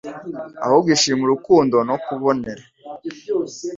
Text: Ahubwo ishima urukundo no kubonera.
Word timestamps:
Ahubwo 0.65 0.87
ishima 0.95 1.21
urukundo 1.23 1.77
no 1.89 1.95
kubonera. 2.05 2.63